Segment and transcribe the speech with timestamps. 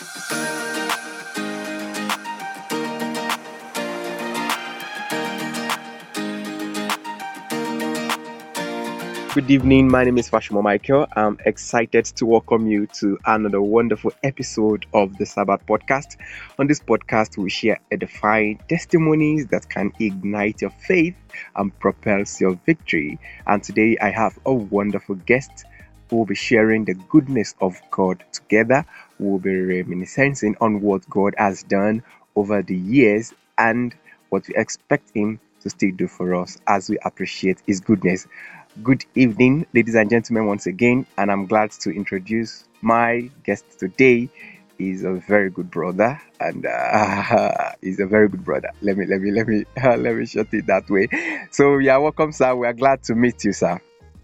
[0.00, 0.08] Good
[9.50, 9.90] evening.
[9.90, 11.06] My name is Fasomo Michael.
[11.16, 16.16] I'm excited to welcome you to another wonderful episode of the Sabbath podcast.
[16.58, 21.14] On this podcast, we share edifying testimonies that can ignite your faith
[21.56, 23.18] and propels your victory.
[23.46, 25.66] And today, I have a wonderful guest
[26.10, 28.84] will be sharing the goodness of God together.
[29.18, 32.02] We'll be reminiscing on what God has done
[32.36, 33.94] over the years and
[34.30, 38.26] what we expect Him to still do for us as we appreciate His goodness.
[38.82, 44.28] Good evening, ladies and gentlemen, once again, and I'm glad to introduce my guest today.
[44.78, 48.70] He's a very good brother, and uh, he's a very good brother.
[48.80, 51.08] Let me, let me, let me, let me shut it that way.
[51.50, 52.54] So, yeah, welcome, sir.
[52.54, 53.80] We are glad to meet you, sir.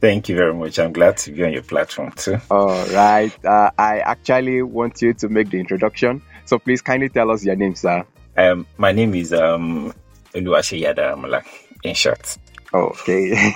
[0.07, 0.79] Thank you very much.
[0.79, 2.39] I'm glad to be on your platform too.
[2.49, 3.33] All right.
[3.45, 6.23] Uh, I actually want you to make the introduction.
[6.45, 8.07] So please kindly tell us your name, sir.
[8.37, 9.93] Um, my name is um
[10.33, 11.45] Oluwaseyi Adaramola,
[11.83, 12.39] in short.
[12.73, 13.31] Okay.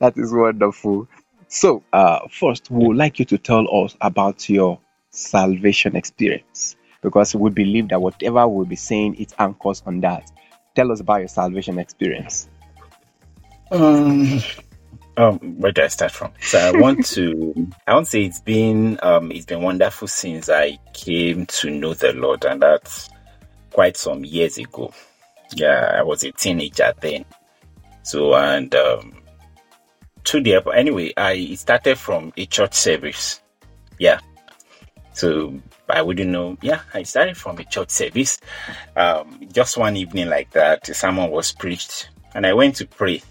[0.00, 1.06] that is wonderful.
[1.48, 7.34] So, uh, first, we would like you to tell us about your salvation experience because
[7.34, 10.32] we believe that whatever we'll be saying, it anchors on that.
[10.74, 12.48] Tell us about your salvation experience.
[13.72, 14.42] Um,
[15.16, 16.32] um, where do I start from?
[16.40, 20.48] So I want to, I want to say it's been, um, it's been wonderful since
[20.48, 23.08] I came to know the Lord, and that's
[23.72, 24.92] quite some years ago.
[25.54, 27.24] Yeah, I was a teenager then.
[28.02, 29.22] So and um,
[30.24, 30.76] to the airport.
[30.76, 33.40] Anyway, I started from a church service.
[33.98, 34.20] Yeah.
[35.14, 36.56] So I wouldn't know.
[36.62, 38.38] Yeah, I started from a church service.
[38.96, 43.22] Um, just one evening like that, someone was preached, and I went to pray.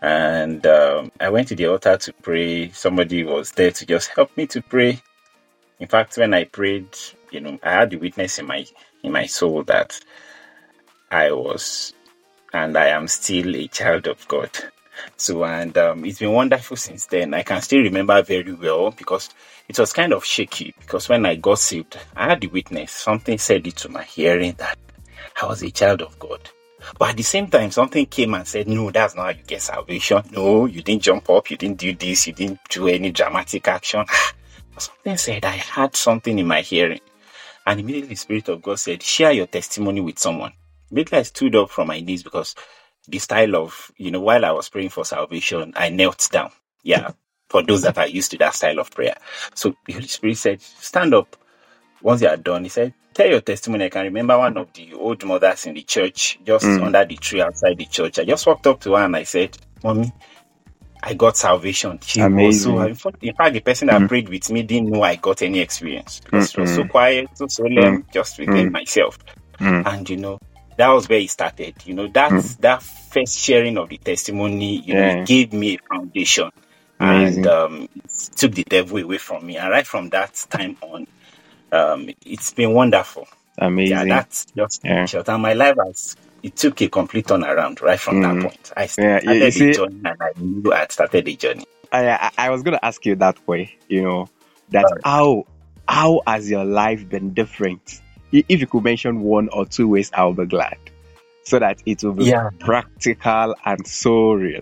[0.00, 2.70] And um, I went to the altar to pray.
[2.70, 5.00] Somebody was there to just help me to pray.
[5.80, 6.88] In fact, when I prayed,
[7.30, 8.64] you know, I had the witness in my
[9.02, 9.98] in my soul that
[11.10, 11.92] I was
[12.52, 14.50] and I am still a child of God.
[15.16, 17.34] So, and um, it's been wonderful since then.
[17.34, 19.30] I can still remember very well because
[19.68, 20.74] it was kind of shaky.
[20.80, 22.90] Because when I got saved, I had the witness.
[22.92, 24.76] Something said it to my hearing that
[25.40, 26.40] I was a child of God.
[26.98, 29.62] But at the same time, something came and said, No, that's not how you get
[29.62, 30.22] salvation.
[30.32, 34.04] No, you didn't jump up, you didn't do this, you didn't do any dramatic action.
[34.08, 34.32] Ah,
[34.78, 37.00] something said, I had something in my hearing.
[37.66, 40.52] And immediately the Spirit of God said, Share your testimony with someone.
[40.90, 42.54] Immediately I stood up from my knees because
[43.06, 46.50] the style of, you know, while I was praying for salvation, I knelt down.
[46.82, 47.10] Yeah.
[47.48, 49.16] For those that are used to that style of prayer.
[49.54, 51.36] So the Holy Spirit said, stand up.
[52.02, 53.86] Once you are done, he said, tell your testimony.
[53.86, 56.84] I can remember one of the old mothers in the church, just mm.
[56.84, 58.20] under the tree outside the church.
[58.20, 60.12] I just walked up to her and I said, Mommy,
[61.02, 61.98] I got salvation.
[62.00, 62.74] She Amazing.
[62.74, 64.08] was so, in fact, the person that mm.
[64.08, 66.60] prayed with me didn't know I got any experience because mm-hmm.
[66.60, 68.12] it was so quiet, so solemn, mm.
[68.12, 68.72] just within mm.
[68.72, 69.18] myself.
[69.58, 69.86] Mm.
[69.92, 70.38] And, you know,
[70.76, 71.74] that was where it started.
[71.84, 72.60] You know, that mm.
[72.60, 75.16] that first sharing of the testimony, you yeah.
[75.16, 76.50] know, gave me a foundation
[77.00, 77.38] Amazing.
[77.38, 77.88] and um,
[78.36, 79.56] took the devil away from me.
[79.56, 81.08] And right from that time on,
[81.72, 83.26] um, it's been wonderful.
[83.58, 83.96] Amazing.
[83.96, 85.06] Yeah, that's just yeah.
[85.06, 85.28] short.
[85.28, 88.22] And my life has it took a complete turnaround right from mm.
[88.22, 88.72] that point.
[88.76, 91.64] I started yeah, the see, journey and I knew I started the journey.
[91.90, 94.28] I, I, I was gonna ask you that way, you know,
[94.70, 95.46] that how
[95.88, 98.00] how has your life been different
[98.32, 100.78] if you could mention one or two ways, I'll be glad.
[101.44, 102.50] So that it will be yeah.
[102.58, 104.60] practical and so real.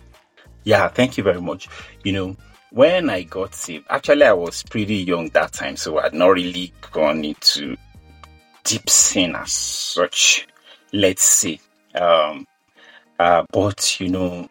[0.62, 1.68] Yeah, thank you very much.
[2.04, 2.36] You know,
[2.71, 6.28] when I got saved, actually, I was pretty young that time, so I had not
[6.28, 7.77] really gone into
[8.65, 10.47] deep sin as such,
[10.93, 11.60] let's say.
[11.94, 12.47] Um,
[13.19, 14.49] uh, but, you know,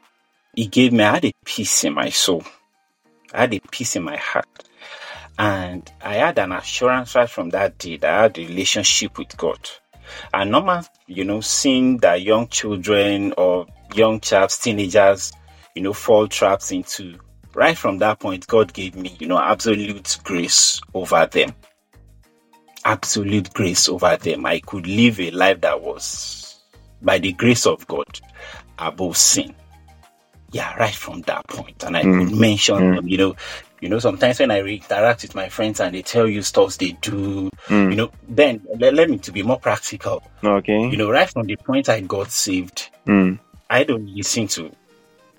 [0.56, 2.44] it gave me, I had a peace in my soul,
[3.34, 4.47] I had a peace in my heart.
[5.38, 9.36] And I had an assurance right from that day that I had a relationship with
[9.36, 9.59] God.
[10.34, 15.34] And normal, you know, seeing that young children or young chaps, teenagers,
[15.74, 17.20] you know, fall traps into,
[17.55, 21.53] right from that point, God gave me, you know, absolute grace over them.
[22.83, 24.46] Absolute grace over them.
[24.46, 26.61] I could live a life that was,
[27.02, 28.19] by the grace of God,
[28.78, 29.55] above sin
[30.55, 31.84] yeah, right from that point.
[31.84, 32.29] And I mm.
[32.29, 32.96] could mention mm.
[32.96, 33.35] them, you know,
[33.81, 36.91] you know, sometimes when I interact with my friends and they tell you stuff they
[37.01, 37.90] do, mm.
[37.90, 40.23] you know, then let, let, me to be more practical.
[40.41, 40.87] Okay.
[40.90, 43.37] You know, right from the point I got saved, mm.
[43.69, 44.72] I don't listen to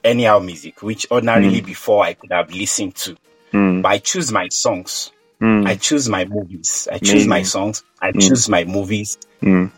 [0.06, 1.67] anyhow music, which ordinarily mm.
[1.67, 3.17] before I could have listened to.
[3.53, 3.82] Mm.
[3.82, 5.12] But I choose my songs.
[5.41, 5.67] Mm.
[5.67, 6.88] I choose my movies.
[6.91, 7.29] I choose Amazing.
[7.29, 7.85] my songs.
[8.00, 9.19] I choose my movies.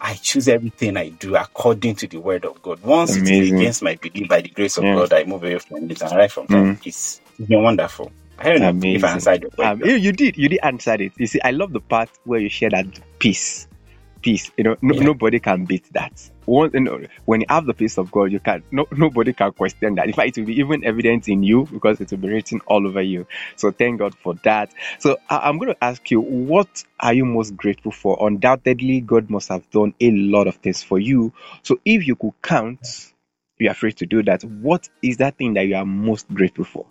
[0.00, 2.80] I choose everything I do according to the word of God.
[2.82, 3.36] Once Amazing.
[3.36, 4.94] it is against my belief by the grace of yeah.
[4.94, 6.00] God, I move away from it.
[6.00, 8.10] And right from that, it's been wonderful.
[8.38, 9.82] I don't know if I answered your question.
[9.82, 10.36] Um, you did.
[10.36, 11.12] You did answer it.
[11.16, 12.86] You see, I love the part where you share that
[13.18, 13.67] peace.
[14.22, 14.50] Peace.
[14.56, 15.04] You know, no, yeah.
[15.04, 16.30] nobody can beat that.
[16.46, 19.94] You know, when you have the peace of God, you can no, nobody can question
[19.96, 20.06] that.
[20.06, 22.86] In fact, it will be even evident in you because it will be written all
[22.86, 23.26] over you.
[23.56, 24.72] So thank God for that.
[24.98, 28.16] So I, I'm going to ask you, what are you most grateful for?
[28.26, 31.32] Undoubtedly, God must have done a lot of things for you.
[31.62, 33.12] So if you could count,
[33.58, 34.42] you are free to do that.
[34.44, 36.86] What is that thing that you are most grateful for?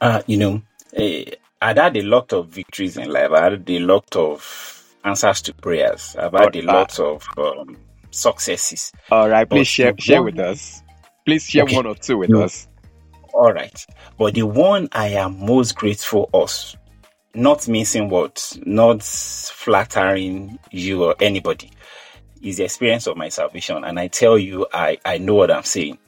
[0.00, 0.62] Uh, you know,
[0.98, 1.30] uh,
[1.60, 3.30] I've had a lot of victories in life.
[3.30, 6.16] I had a lot of answers to prayers.
[6.18, 7.76] I've had a lot of um,
[8.10, 8.92] successes.
[9.10, 10.82] All right, please share share one, with us.
[11.24, 11.76] Please share okay.
[11.76, 12.42] one or two with no.
[12.42, 12.68] us.
[13.34, 13.86] All right,
[14.18, 16.52] but the one I am most grateful of,
[17.34, 21.70] not missing words, not flattering you or anybody,
[22.42, 23.84] is the experience of my salvation.
[23.84, 25.98] And I tell you, I I know what I'm saying.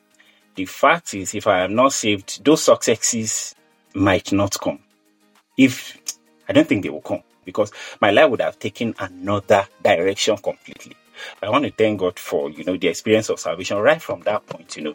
[0.56, 3.54] The fact is, if I am not saved, those successes
[3.94, 4.78] might not come.
[5.56, 5.98] If
[6.48, 10.96] I don't think they will come because my life would have taken another direction completely.
[11.42, 14.46] I want to thank God for you know the experience of salvation right from that
[14.46, 14.76] point.
[14.76, 14.94] You know,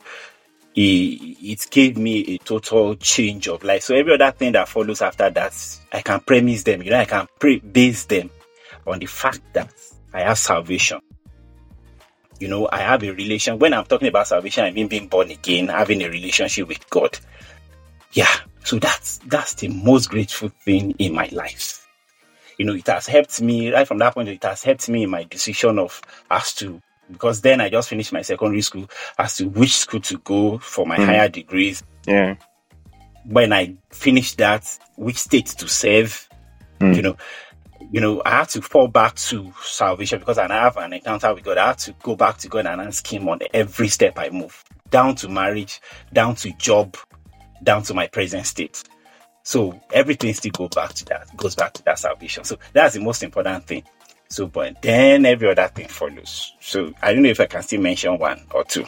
[0.75, 3.83] it, it gave me a total change of life.
[3.83, 6.83] So every other thing that follows after that, I can premise them.
[6.83, 8.29] You know, I can pre- base them
[8.85, 9.73] on the fact that
[10.13, 10.99] I have salvation.
[12.39, 13.59] You know, I have a relation.
[13.59, 17.17] When I'm talking about salvation, I mean being born again, having a relationship with God.
[18.13, 21.85] Yeah, so that's that's the most grateful thing in my life.
[22.59, 24.29] You know, it has helped me right from that point.
[24.29, 28.13] It has helped me in my decision of as to because then I just finished
[28.13, 31.05] my secondary school as to which school to go for my mm.
[31.05, 31.81] higher degrees.
[32.05, 32.35] Yeah.
[33.25, 36.27] When I finished that, which state to serve,
[36.79, 36.95] mm.
[36.95, 37.17] you know,
[37.91, 41.43] you know, I had to fall back to salvation because I have an encounter with
[41.43, 41.57] God.
[41.57, 44.63] I had to go back to God and ask Him on every step I move,
[44.89, 45.81] down to marriage,
[46.13, 46.97] down to job,
[47.63, 48.83] down to my present state.
[49.43, 52.43] So everything still goes back to that, goes back to that salvation.
[52.43, 53.83] So that's the most important thing.
[54.29, 56.53] So, but then every other thing follows.
[56.59, 58.85] So I don't know if I can still mention one or two.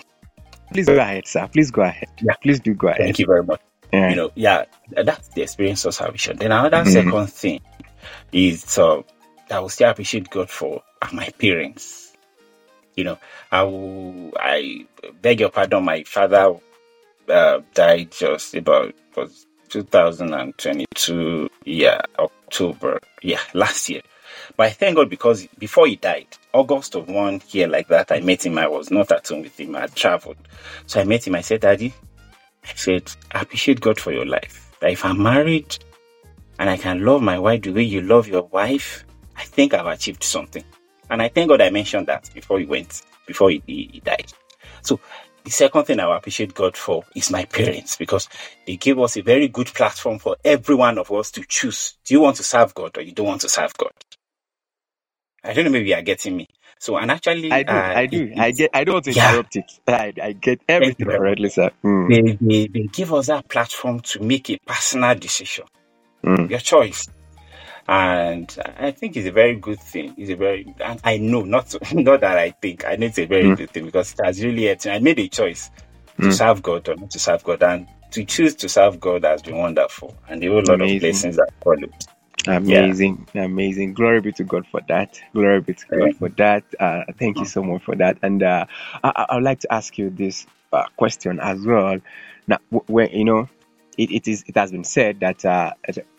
[0.71, 1.47] Please go ahead, sir.
[1.51, 2.07] Please go ahead.
[2.21, 2.35] Yeah.
[2.41, 3.01] Please do go ahead.
[3.01, 3.59] Thank you very much.
[3.91, 4.09] Yeah.
[4.09, 6.37] You know, yeah, that's the experience of salvation.
[6.37, 6.91] Then another mm-hmm.
[6.91, 7.61] second thing
[8.31, 9.01] is uh,
[9.49, 10.81] I will still appreciate God for
[11.11, 12.13] my parents.
[12.95, 13.17] You know,
[13.51, 14.85] I will, I
[15.21, 16.55] beg your pardon, my father
[17.27, 24.01] uh, died just about was 2022 yeah October yeah last year.
[24.57, 28.19] But I thank God because before he died, August of one year like that, I
[28.19, 28.57] met him.
[28.57, 29.75] I was not at home with him.
[29.75, 30.37] I had traveled.
[30.87, 31.35] So I met him.
[31.35, 31.93] I said, Daddy,
[32.63, 34.75] I said, I appreciate God for your life.
[34.79, 35.77] That if I'm married
[36.59, 39.05] and I can love my wife the way you love your wife,
[39.37, 40.63] I think I've achieved something.
[41.09, 44.31] And I thank God I mentioned that before he went, before he, he, he died.
[44.81, 44.99] So
[45.43, 48.29] the second thing I appreciate God for is my parents because
[48.65, 51.97] they gave us a very good platform for every one of us to choose.
[52.05, 53.91] Do you want to serve God or you don't want to serve God?
[55.43, 56.47] I don't know, maybe you are getting me.
[56.79, 59.29] So, and actually, I do, uh, I do, I get, I don't want to yeah.
[59.29, 59.71] interrupt it.
[59.87, 61.71] I, I get everything correctly, sir.
[61.83, 62.09] Mm.
[62.09, 65.65] They, they, they give us that platform to make a personal decision.
[66.23, 66.49] Mm.
[66.49, 67.07] Your choice
[67.87, 70.13] and I think it's a very good thing.
[70.17, 73.25] It's a very, and I know not not that I think I know it's a
[73.25, 73.57] very mm.
[73.57, 74.69] good thing because it has really.
[74.69, 75.69] I made a choice
[76.17, 76.33] to mm.
[76.33, 79.57] serve God or not to serve God, and to choose to serve God has been
[79.57, 81.93] wonderful, and a whole lot of blessings that followed.
[82.47, 83.43] Amazing, yeah.
[83.43, 83.93] amazing.
[83.93, 85.19] Glory be to God for that.
[85.33, 86.63] Glory be to God for that.
[86.79, 88.17] Uh, thank you so much for that.
[88.23, 88.65] And uh,
[89.03, 91.99] I, I would like to ask you this uh, question as well.
[92.47, 92.57] Now,
[92.87, 93.49] when you know,
[93.97, 95.73] it, it is it has been said that uh,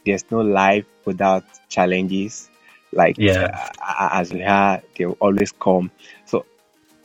[0.05, 2.49] there's no life without challenges.
[2.93, 3.71] Like yeah.
[3.81, 5.91] uh, as they are they will always come.
[6.27, 6.45] So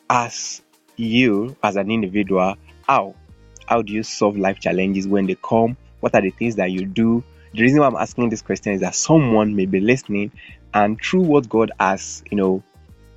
[0.10, 0.62] as
[0.96, 2.56] you as an individual
[2.88, 3.16] how
[3.68, 5.78] how do you solve life challenges when they come?
[6.00, 7.24] What are the things that you do?
[7.54, 10.32] The reason why i'm asking this question is that someone may be listening
[10.74, 12.62] and through what god has you know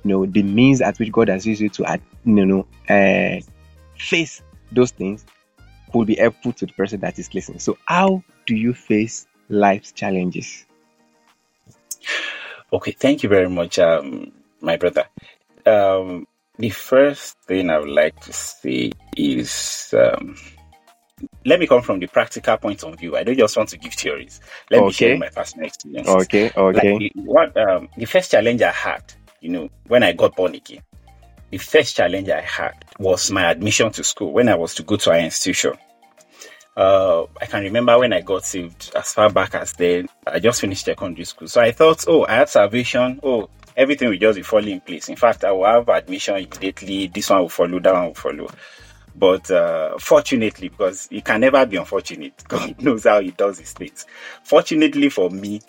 [0.03, 3.39] you know the means at which god has used you to uh, you know uh,
[3.97, 4.41] face
[4.71, 5.25] those things
[5.91, 7.59] could be helpful to the person that is listening.
[7.59, 10.65] So, how do you face life's challenges?
[12.73, 14.31] Okay, thank you very much, um,
[14.61, 15.05] my brother.
[15.65, 16.25] Um,
[16.57, 20.35] the first thing I would like to say is um,
[21.45, 23.15] let me come from the practical point of view.
[23.17, 24.39] I don't just want to give theories.
[24.69, 24.85] Let okay.
[24.85, 26.07] me share my personal experience.
[26.07, 26.93] Okay, okay.
[26.93, 30.81] Like, what um, the first challenge I had, you know, when I got born again,
[31.51, 34.95] the first challenge I had was my admission to school when I was to go
[34.95, 35.73] to an institution.
[36.75, 40.07] Uh, I can remember when I got saved as far back as then.
[40.25, 41.49] I just finished secondary school.
[41.49, 43.19] So I thought, oh, I had salvation.
[43.21, 45.09] Oh, everything will just be falling in place.
[45.09, 47.07] In fact, I will have admission immediately.
[47.07, 48.49] This one will follow, that one will follow.
[49.13, 53.73] But uh, fortunately, because he can never be unfortunate, God knows how he does his
[53.73, 54.05] things.
[54.43, 55.61] Fortunately for me,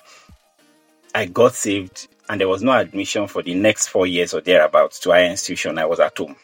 [1.12, 4.98] I got saved and there was no admission for the next four years or thereabouts
[5.00, 5.76] to higher institution.
[5.76, 6.34] I was at home.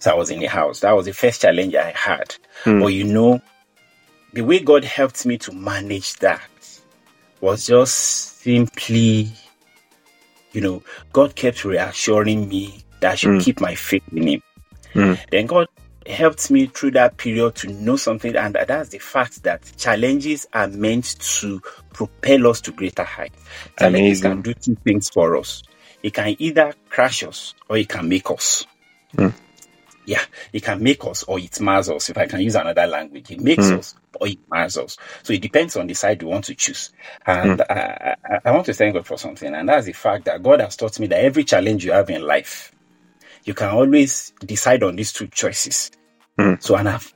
[0.00, 0.80] So I was in the house.
[0.80, 2.34] That was the first challenge I had.
[2.64, 2.80] Hmm.
[2.80, 3.40] But you know,
[4.34, 6.42] the way God helped me to manage that
[7.40, 9.30] was just simply,
[10.52, 10.82] you know,
[11.14, 13.42] God kept reassuring me that I should Mm.
[13.42, 14.42] keep my faith in Him.
[14.92, 15.18] Mm.
[15.30, 15.68] Then God
[16.06, 20.68] helped me through that period to know something, and that's the fact that challenges are
[20.68, 21.60] meant to
[21.92, 23.42] propel us to greater heights.
[23.78, 24.20] Challenges Amazing.
[24.20, 25.62] can do two things for us.
[26.02, 28.66] It can either crash us or it can make us.
[29.16, 29.34] Mm.
[30.06, 32.10] Yeah, it can make us or it mars us.
[32.10, 33.72] If I can use another language, it makes Mm.
[33.72, 34.98] us or it mars us.
[35.22, 36.90] So it depends on the side we want to choose.
[37.26, 40.42] And I, I, I want to thank God for something, and that's the fact that
[40.42, 42.72] God has taught me that every challenge you have in life,
[43.44, 45.90] you can always decide on these two choices.
[46.38, 46.62] Mm.
[46.62, 47.12] So, and I've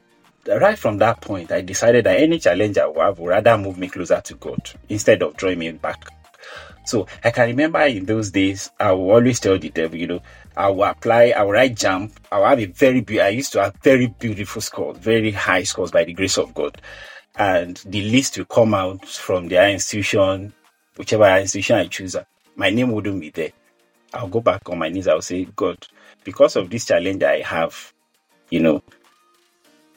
[0.47, 4.21] right from that point, I decided that any challenge I would rather move me closer
[4.21, 6.05] to God instead of drawing me back.
[6.87, 10.21] So I can remember in those days, I would always tell the devil, you know,
[10.57, 13.53] I will apply, I will write jump, I will have a very be- I used
[13.55, 16.81] to have very beautiful scores, very high scores by the grace of God.
[17.37, 20.53] And the list will come out from their institution,
[20.97, 22.17] whichever institution I choose,
[22.55, 23.53] my name wouldn't be there.
[24.13, 25.79] I'll go back on my knees, I'll say, God,
[26.25, 27.93] because of this challenge I have,
[28.51, 28.83] you know,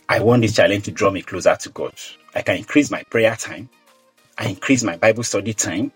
[0.09, 1.93] I want this challenge to draw me closer to God.
[2.35, 3.69] I can increase my prayer time.
[4.37, 5.91] I increase my Bible study time.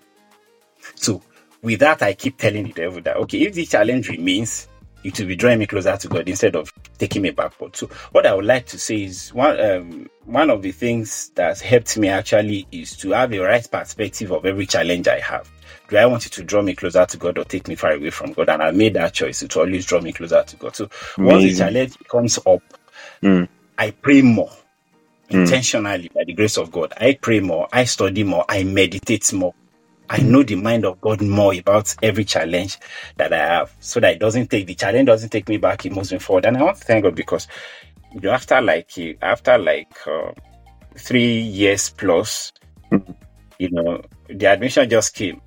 [0.95, 1.21] So
[1.61, 4.67] with that, I keep telling the devil that, okay, if this challenge remains,
[5.03, 7.75] it will be drawing me closer to God instead of taking me backward.
[7.75, 11.59] So what I would like to say is one, um, one of the things that
[11.59, 15.49] helped me actually is to have a right perspective of every challenge I have.
[15.89, 18.11] Do I want it to draw me closer to God or take me far away
[18.11, 18.49] from God?
[18.49, 20.75] And I made that choice to always draw me closer to God.
[20.75, 22.61] So once the challenge comes up,
[23.23, 23.47] Mm.
[23.79, 24.51] I pray more
[25.31, 25.41] Mm.
[25.41, 26.93] intentionally by the grace of God.
[26.97, 29.53] I pray more, I study more, I meditate more.
[30.11, 32.77] I know the mind of God more about every challenge
[33.15, 35.93] that I have so that it doesn't take the challenge doesn't take me back, it
[35.93, 36.45] moves me forward.
[36.45, 37.47] And I want to thank God because
[38.11, 38.91] you know, after like
[39.21, 40.33] after like uh,
[40.97, 42.51] three years plus,
[43.57, 45.41] you know, the admission just came.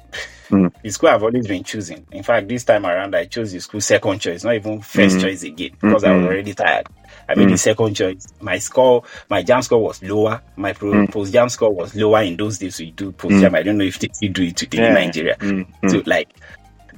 [0.50, 0.72] Mm.
[0.82, 2.06] The school I've always been choosing.
[2.12, 5.20] In fact, this time around, I chose the school second choice, not even first Mm.
[5.20, 6.26] choice again, because I was Mm-mm.
[6.26, 6.86] already tired.
[7.28, 7.52] I made Mm.
[7.52, 8.26] the second choice.
[8.40, 10.42] My score, my JAMB score was lower.
[10.56, 11.10] My pro, Mm.
[11.10, 12.78] post JAMB score was lower in those days.
[12.78, 13.54] We do post JAMB.
[13.56, 15.36] I don't know if they still do it today in Nigeria.
[15.40, 15.66] Mm.
[15.82, 15.90] Mm.
[15.90, 16.28] So like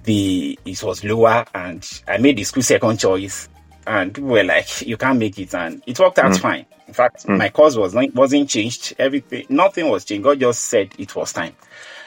[0.04, 3.48] the it was lower, and I made the school second choice,
[3.86, 6.40] and people were like, "You can't make it," and it worked out Mm.
[6.40, 6.66] fine.
[6.88, 7.38] In fact, Mm.
[7.38, 8.94] my course was not wasn't changed.
[8.98, 10.24] Everything, nothing was changed.
[10.24, 11.54] God just said it was time,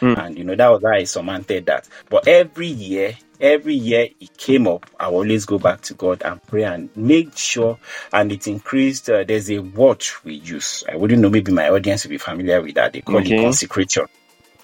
[0.02, 0.18] Mm.
[0.18, 1.88] and you know that was how I surmounted that.
[2.10, 6.42] But every year, every year it came up, I always go back to God and
[6.48, 7.78] pray and make sure,
[8.14, 9.10] and it increased.
[9.10, 10.84] Uh, there's a word we use.
[10.92, 11.30] I wouldn't know.
[11.30, 12.94] Maybe my audience will be familiar with that.
[12.94, 13.36] They call Okay.
[13.38, 14.06] it consecration.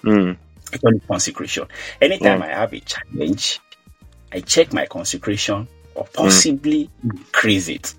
[0.02, 0.36] Mm.
[0.72, 1.66] I call it consecration.
[2.00, 2.44] Anytime Mm.
[2.44, 3.60] I have a challenge,
[4.32, 7.94] I check my consecration or possibly increase it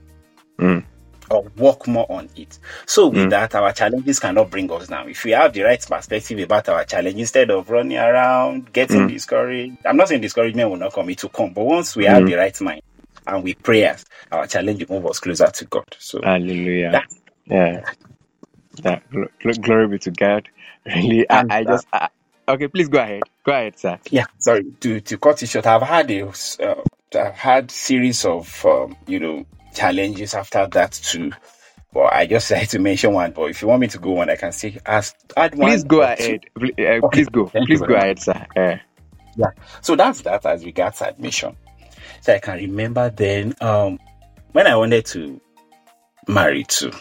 [0.62, 0.86] Mm.
[1.32, 2.60] or work more on it.
[2.88, 3.32] So with Mm.
[3.32, 5.10] that, our challenges cannot bring us down.
[5.10, 9.08] If we have the right perspective about our challenge, instead of running around, getting Mm.
[9.08, 11.54] discouraged, I'm not saying discouragement will not come, it will come.
[11.54, 12.28] But once we have Mm.
[12.28, 12.82] the right mind
[13.28, 15.86] and we prayers, our challenge will move us closer to God.
[16.00, 16.92] So Hallelujah.
[16.92, 17.08] That-
[17.48, 17.84] yeah.
[18.84, 20.50] Gl- glory be to God.
[20.88, 22.10] Really, I, I just I,
[22.50, 22.68] okay.
[22.70, 23.30] Please go ahead.
[23.46, 24.00] Go ahead, sir.
[24.12, 26.76] yeah sorry to to cut it short i've had a uh,
[27.16, 31.32] i've had series of um, you know challenges after that too
[31.94, 34.30] well i just had to mention one but if you want me to go on
[34.30, 36.46] i can say ask add one Please go ahead.
[36.56, 37.46] Pl- uh, Okay, Please go.
[37.48, 38.46] thank Please go ahead, sir.
[38.56, 38.80] Yeah.
[39.82, 41.56] so that's that as regards admission
[42.22, 44.00] so i can remember then um
[44.54, 45.40] when i wanted to
[46.28, 46.92] marry too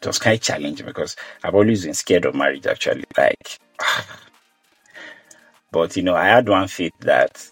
[0.00, 3.58] it was kind of challenging because i've always been scared of marriage actually like
[5.72, 7.46] but you know i had one faith that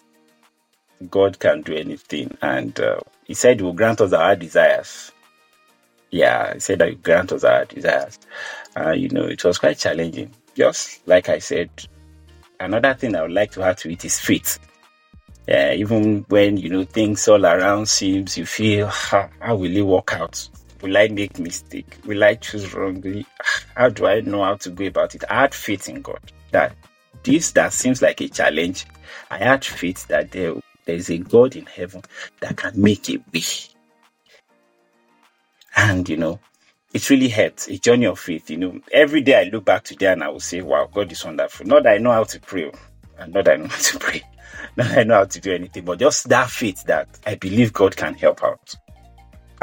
[1.09, 5.11] god can do anything and uh, he said he will grant us our desires
[6.11, 8.19] yeah he said that he will grant us our desires
[8.77, 11.69] uh, you know it was quite challenging just like i said
[12.59, 14.59] another thing i would like to add to it is faith
[15.47, 19.81] yeah, even when you know things all around seems you feel how, how will it
[19.81, 20.47] work out?
[20.81, 21.97] Will I make mistake?
[22.05, 23.25] Will I choose wrongly?
[23.75, 25.23] How do I know how to go about it?
[25.29, 26.19] I had faith in God
[26.51, 26.75] that
[27.23, 28.85] this that seems like a challenge.
[29.29, 30.53] I had faith that there
[30.85, 32.01] there is a God in heaven
[32.41, 33.41] that can make a way.
[35.75, 36.39] And you know,
[36.93, 38.49] it really helped a journey of faith.
[38.49, 41.25] You know, every day I look back today and I will say, "Wow, God is
[41.25, 42.71] wonderful." Not that I know how to pray,
[43.17, 44.21] and not that I know how to pray,
[44.77, 47.73] not that I know how to do anything, but just that faith that I believe
[47.73, 48.75] God can help out.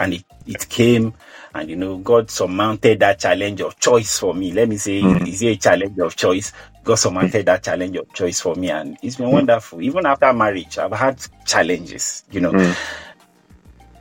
[0.00, 1.14] and it, it came
[1.54, 5.28] and you know god surmounted that challenge of choice for me let me say mm.
[5.28, 6.52] is it a challenge of choice
[6.84, 9.32] god surmounted that challenge of choice for me and it's been mm.
[9.32, 12.76] wonderful even after marriage i've had challenges you know mm.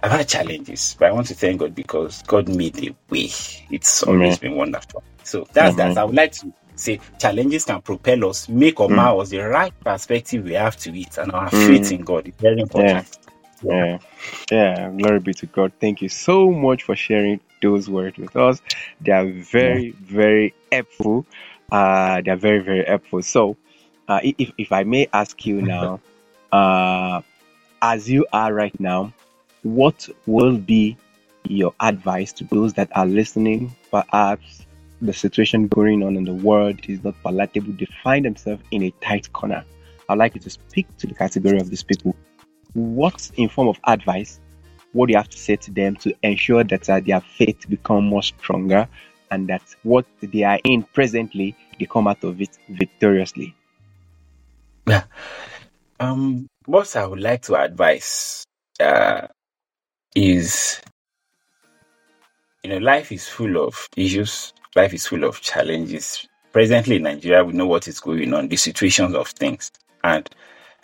[0.01, 3.29] I've had challenges, but I want to thank God because God made a way.
[3.69, 5.03] It's always been wonderful.
[5.23, 5.97] So that's that.
[5.97, 8.95] I would like to say challenges can propel us, make or mm.
[8.95, 11.67] mar us the right perspective we have to it, and our mm.
[11.67, 13.17] faith in God is very important.
[13.61, 13.99] Yeah.
[14.51, 14.79] yeah.
[14.79, 15.73] yeah, Glory be to God.
[15.81, 18.61] Thank you so much for sharing those words with us.
[19.01, 21.25] They are very, very helpful.
[21.71, 23.21] Uh, they are very, very helpful.
[23.21, 23.57] So,
[24.07, 26.01] uh, if if I may ask you now,
[26.51, 27.21] uh,
[27.81, 29.13] as you are right now,
[29.63, 30.97] what will be
[31.45, 33.75] your advice to those that are listening?
[33.91, 34.65] Perhaps
[35.01, 37.73] the situation going on in the world is not palatable.
[37.73, 39.63] They find themselves in a tight corner.
[40.09, 42.15] I'd like you to speak to the category of these people.
[42.73, 44.39] What, in form of advice,
[44.93, 48.05] what do you have to say to them to ensure that uh, their faith become
[48.05, 48.87] more stronger
[49.31, 53.55] and that what they are in presently, they come out of it victoriously?
[54.87, 55.03] Yeah.
[55.99, 58.45] Um, what I would like to advise
[58.79, 59.27] uh,
[60.15, 60.81] is
[62.63, 67.43] you know life is full of issues life is full of challenges presently in nigeria
[67.43, 69.71] we know what is going on the situations of things
[70.03, 70.29] and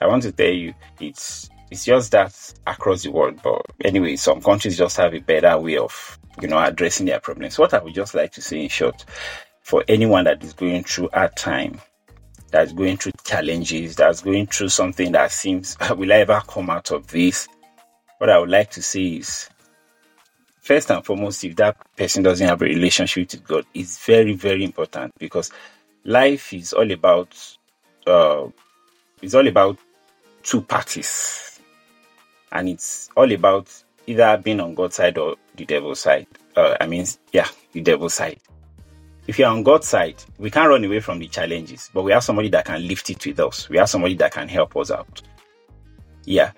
[0.02, 2.34] i want to tell you it's it's just that
[2.66, 6.58] across the world but anyway some countries just have a better way of you know
[6.58, 7.60] addressing their problems.
[7.60, 9.04] What i would just like to say in short
[9.62, 11.82] for anyone that is going through a time
[12.50, 16.92] that's going through challenges that's going through something that seems will I ever come out
[16.92, 17.50] of this?
[18.20, 19.50] What I would like to say is
[20.62, 24.64] first and foremost, if that person doesn't have a relationship with God, it's very, very
[24.64, 25.52] important because
[26.06, 27.36] life is all about
[28.08, 28.48] uh,
[29.22, 29.78] it's all about
[30.46, 31.45] two parties,
[32.56, 33.72] and it's all about
[34.08, 36.26] either being on God's side or the devil's side.
[36.56, 38.40] Uh, I mean, yeah, the devil's side.
[39.28, 42.24] If you're on God's side, we can't run away from the challenges, but we have
[42.24, 43.68] somebody that can lift it with us.
[43.68, 45.22] We have somebody that can help us out.
[46.24, 46.52] Yeah.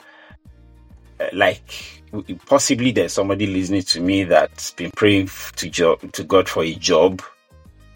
[1.19, 2.03] Uh, like
[2.45, 7.23] possibly there's somebody listening to me that's been praying to to God for a job.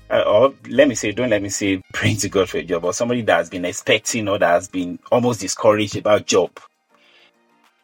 [0.09, 2.83] Uh, or let me say, don't let me say praying to God for a job,
[2.83, 6.59] or somebody that has been expecting or that has been almost discouraged about job.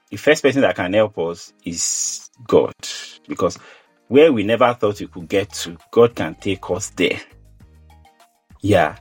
[0.09, 2.73] The first person that can help us is God,
[3.27, 3.57] because
[4.07, 7.19] where we never thought we could get to, God can take us there.
[8.61, 8.97] Yeah.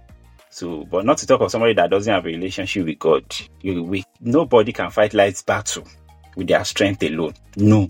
[0.51, 3.25] So, but not to talk of somebody that doesn't have a relationship with God.
[3.61, 5.87] You, we, nobody can fight life's battle
[6.35, 7.35] with their strength alone.
[7.57, 7.89] No.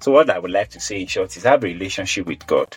[0.00, 2.76] So, what I would like to say in short is have a relationship with God.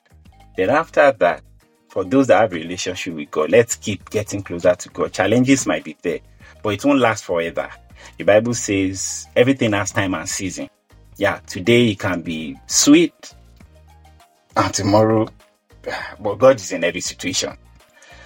[0.55, 1.41] Then, after that,
[1.89, 5.13] for those that have a relationship with God, let's keep getting closer to God.
[5.13, 6.19] Challenges might be there,
[6.61, 7.69] but it won't last forever.
[8.17, 10.69] The Bible says everything has time and season.
[11.17, 13.33] Yeah, today it can be sweet,
[14.55, 15.27] and tomorrow,
[16.19, 17.57] but God is in every situation.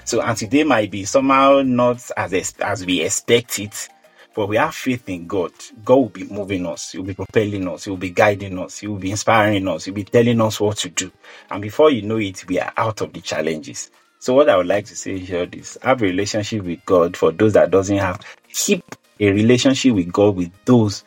[0.05, 3.89] So, and today might be somehow not as as we expect it,
[4.33, 5.51] but we have faith in God.
[5.83, 6.91] God will be moving us.
[6.91, 7.83] He will be propelling us.
[7.83, 8.79] He will be guiding us.
[8.79, 9.85] He will be inspiring us.
[9.85, 11.11] He will be telling us what to do.
[11.49, 13.91] And before you know it, we are out of the challenges.
[14.19, 17.31] So what I would like to say here is have a relationship with God for
[17.31, 18.21] those that doesn't have.
[18.53, 18.83] Keep
[19.19, 21.03] a relationship with God with those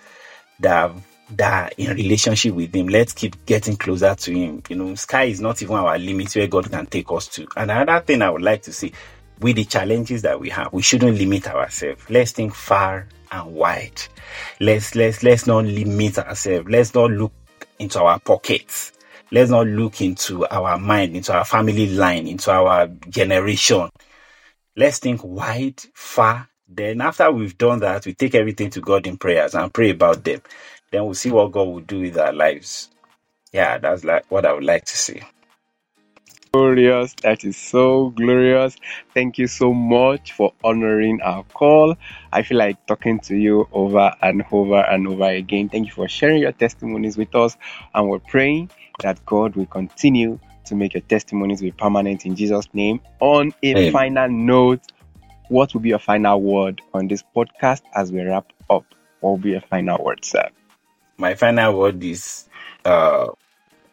[0.61, 2.89] that have that in relationship with him.
[2.89, 4.63] Let's keep getting closer to him.
[4.69, 7.47] You know, sky is not even our limit where God can take us to.
[7.57, 8.93] And another thing I would like to say,
[9.41, 12.09] with the challenges that we have, we shouldn't limit ourselves.
[12.09, 14.01] Let's think far and wide.
[14.61, 16.69] Let's let's let's not limit ourselves.
[16.69, 17.33] Let's not look
[17.79, 18.93] into our pockets.
[19.33, 23.91] Let's not look into our mind, into our family line, into our generation.
[24.77, 26.49] Let's think wide, far.
[26.75, 30.25] Then after we've done that, we take everything to God in prayers and pray about
[30.25, 30.43] them.
[30.91, 32.91] Then we'll see what God will do with our lives.
[33.53, 35.23] Yeah, that's like what I would like to see
[36.55, 37.15] glorious.
[37.23, 38.77] That is so glorious.
[39.13, 41.97] Thank you so much for honoring our call.
[42.33, 45.69] I feel like talking to you over and over and over again.
[45.69, 47.57] Thank you for sharing your testimonies with us.
[47.95, 52.69] And we're praying that God will continue to make your testimonies be permanent in Jesus'
[52.73, 53.01] name.
[53.21, 53.91] On a Amen.
[53.91, 54.83] final note,
[55.49, 58.85] what will be your final word on this podcast as we wrap up?
[59.21, 60.49] What will be your final word, sir?
[61.17, 62.49] My final word is
[62.85, 63.29] uh,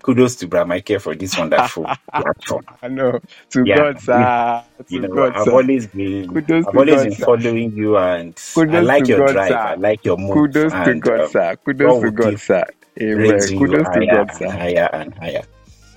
[0.02, 1.84] kudos to Bra Michael for this wonderful
[2.14, 2.66] platform.
[2.82, 3.20] I know.
[3.52, 3.76] To yeah.
[3.78, 4.64] God, sir.
[4.78, 5.52] To you know, God, I've sir.
[5.52, 7.26] always been kudos I've always God, been sir.
[7.26, 9.50] following you and kudos I like your God, drive.
[9.50, 9.58] Sir.
[9.58, 10.34] I like your move.
[10.34, 11.56] Kudos and, to God, um, sir.
[11.64, 12.66] Kudos to God, sir.
[13.00, 13.40] Amen.
[13.58, 14.50] Kudos to God, sir.
[14.50, 15.44] higher and higher.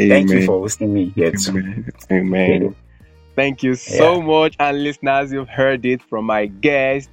[0.01, 0.27] Amen.
[0.27, 1.85] Thank you for hosting me here too.
[2.11, 2.75] Amen.
[3.37, 4.27] Thank you so yeah.
[4.27, 4.57] much.
[4.61, 7.11] And listeners, you've heard it from my guest,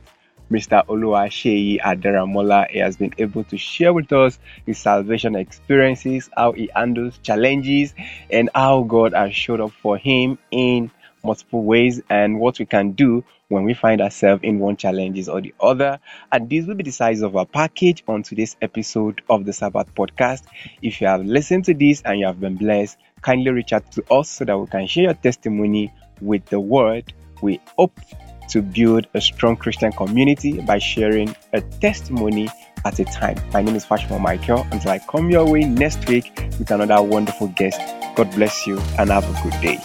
[0.52, 0.86] Mr.
[0.86, 2.70] Oluwaseyi Adaramola.
[2.70, 7.96] He has been able to share with us his salvation experiences, how he handles challenges,
[8.30, 10.92] and how God has showed up for him in
[11.24, 15.42] multiple ways and what we can do when we find ourselves in one challenges or
[15.42, 16.00] the other.
[16.32, 19.94] And this will be the size of our package on today's episode of the Sabbath
[19.96, 20.44] podcast.
[20.84, 24.04] If you have listened to this and you have been blessed, kindly reach out to
[24.14, 27.12] us so that we can share your testimony with the word.
[27.42, 28.00] We hope
[28.50, 32.50] to build a strong Christian community by sharing a testimony
[32.86, 33.38] at a time.
[33.54, 34.66] My name is Fasomo Michael.
[34.72, 37.80] Until I come your way next week with another wonderful guest,
[38.16, 39.80] God bless you and have a good day.